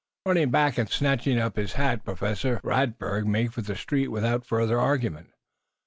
[0.25, 4.79] Running back and snatching up his hat, Professor Radberg made for the street without further
[4.79, 5.29] argument.